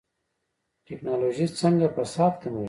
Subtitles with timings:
[0.85, 2.59] ټکنالوژي څنګه فساد کموي؟